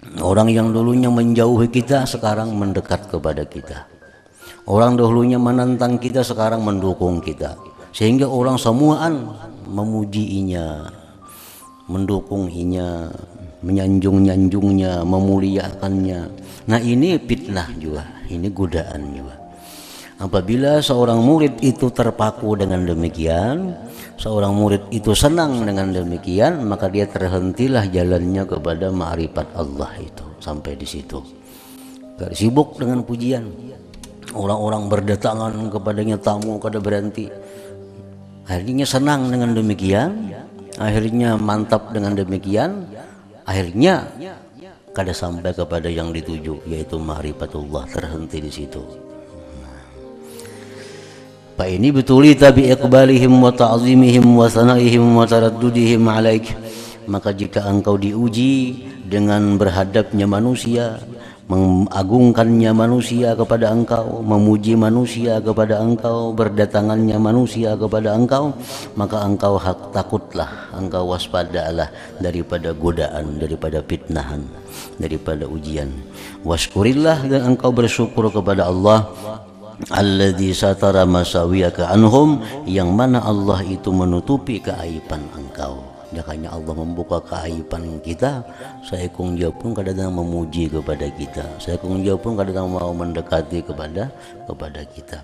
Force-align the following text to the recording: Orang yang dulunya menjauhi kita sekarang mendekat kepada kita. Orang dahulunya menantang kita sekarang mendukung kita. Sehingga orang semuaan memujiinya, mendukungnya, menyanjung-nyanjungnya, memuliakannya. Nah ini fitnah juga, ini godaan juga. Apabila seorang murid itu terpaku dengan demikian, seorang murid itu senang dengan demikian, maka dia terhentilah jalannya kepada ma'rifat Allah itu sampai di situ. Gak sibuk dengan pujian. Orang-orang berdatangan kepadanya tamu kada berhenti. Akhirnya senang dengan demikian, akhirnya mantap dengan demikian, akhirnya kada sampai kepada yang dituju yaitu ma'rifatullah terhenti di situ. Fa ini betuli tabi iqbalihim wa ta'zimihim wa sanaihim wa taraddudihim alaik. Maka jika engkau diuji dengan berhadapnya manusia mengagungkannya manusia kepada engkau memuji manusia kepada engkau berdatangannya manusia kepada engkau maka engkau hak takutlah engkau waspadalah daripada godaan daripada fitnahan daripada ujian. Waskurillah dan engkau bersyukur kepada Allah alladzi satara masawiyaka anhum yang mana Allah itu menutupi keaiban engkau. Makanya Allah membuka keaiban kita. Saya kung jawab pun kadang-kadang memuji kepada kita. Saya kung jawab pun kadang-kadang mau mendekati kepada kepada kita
Orang 0.00 0.48
yang 0.48 0.72
dulunya 0.72 1.12
menjauhi 1.12 1.68
kita 1.68 2.08
sekarang 2.08 2.56
mendekat 2.56 3.04
kepada 3.12 3.44
kita. 3.44 3.84
Orang 4.64 4.96
dahulunya 4.96 5.36
menantang 5.36 6.00
kita 6.00 6.24
sekarang 6.24 6.64
mendukung 6.64 7.20
kita. 7.20 7.60
Sehingga 7.92 8.24
orang 8.24 8.56
semuaan 8.56 9.28
memujiinya, 9.68 10.88
mendukungnya, 11.90 13.12
menyanjung-nyanjungnya, 13.60 15.04
memuliakannya. 15.04 16.20
Nah 16.64 16.80
ini 16.80 17.20
fitnah 17.20 17.68
juga, 17.76 18.06
ini 18.32 18.48
godaan 18.48 19.02
juga. 19.12 19.34
Apabila 20.20 20.84
seorang 20.84 21.16
murid 21.24 21.64
itu 21.64 21.88
terpaku 21.88 22.52
dengan 22.52 22.84
demikian, 22.84 23.72
seorang 24.20 24.52
murid 24.52 24.92
itu 24.92 25.16
senang 25.16 25.64
dengan 25.64 25.96
demikian, 25.96 26.60
maka 26.68 26.92
dia 26.92 27.08
terhentilah 27.08 27.88
jalannya 27.88 28.44
kepada 28.44 28.92
ma'rifat 28.92 29.48
Allah 29.56 29.88
itu 29.96 30.20
sampai 30.36 30.76
di 30.76 30.84
situ. 30.84 31.24
Gak 32.20 32.36
sibuk 32.36 32.76
dengan 32.76 33.00
pujian. 33.00 33.48
Orang-orang 34.36 34.92
berdatangan 34.92 35.56
kepadanya 35.72 36.20
tamu 36.20 36.60
kada 36.60 36.84
berhenti. 36.84 37.32
Akhirnya 38.44 38.84
senang 38.84 39.32
dengan 39.32 39.56
demikian, 39.56 40.36
akhirnya 40.76 41.40
mantap 41.40 41.96
dengan 41.96 42.12
demikian, 42.12 42.84
akhirnya 43.48 44.04
kada 44.92 45.16
sampai 45.16 45.56
kepada 45.56 45.88
yang 45.88 46.12
dituju 46.12 46.60
yaitu 46.68 47.00
ma'rifatullah 47.00 47.88
terhenti 47.88 48.36
di 48.44 48.52
situ. 48.52 48.84
Fa 51.60 51.68
ini 51.68 51.92
betuli 51.92 52.32
tabi 52.32 52.72
iqbalihim 52.72 53.36
wa 53.36 53.52
ta'zimihim 53.52 54.24
wa 54.32 54.48
sanaihim 54.48 55.12
wa 55.12 55.28
taraddudihim 55.28 56.00
alaik. 56.08 56.56
Maka 57.04 57.36
jika 57.36 57.68
engkau 57.68 58.00
diuji 58.00 58.80
dengan 59.04 59.60
berhadapnya 59.60 60.24
manusia 60.24 60.96
mengagungkannya 61.52 62.72
manusia 62.72 63.36
kepada 63.36 63.76
engkau 63.76 64.24
memuji 64.24 64.72
manusia 64.72 65.36
kepada 65.44 65.84
engkau 65.84 66.32
berdatangannya 66.32 67.20
manusia 67.20 67.76
kepada 67.76 68.16
engkau 68.16 68.56
maka 68.96 69.20
engkau 69.20 69.60
hak 69.60 69.92
takutlah 69.92 70.72
engkau 70.72 71.12
waspadalah 71.12 71.92
daripada 72.24 72.72
godaan 72.72 73.36
daripada 73.36 73.84
fitnahan 73.84 74.48
daripada 74.96 75.44
ujian. 75.44 75.92
Waskurillah 76.40 77.28
dan 77.28 77.52
engkau 77.52 77.68
bersyukur 77.68 78.32
kepada 78.32 78.72
Allah 78.72 79.12
alladzi 79.88 80.52
satara 80.52 81.08
masawiyaka 81.08 81.88
anhum 81.88 82.44
yang 82.68 82.92
mana 82.92 83.24
Allah 83.24 83.64
itu 83.64 83.88
menutupi 83.88 84.60
keaiban 84.60 85.24
engkau. 85.32 85.80
Makanya 86.10 86.58
Allah 86.58 86.74
membuka 86.74 87.22
keaiban 87.22 88.02
kita. 88.02 88.42
Saya 88.82 89.06
kung 89.14 89.38
jawab 89.38 89.62
pun 89.62 89.70
kadang-kadang 89.72 90.10
memuji 90.10 90.66
kepada 90.66 91.06
kita. 91.06 91.46
Saya 91.62 91.78
kung 91.78 92.02
jawab 92.02 92.20
pun 92.20 92.34
kadang-kadang 92.34 92.66
mau 92.66 92.90
mendekati 92.90 93.62
kepada 93.62 94.10
kepada 94.44 94.82
kita 94.90 95.22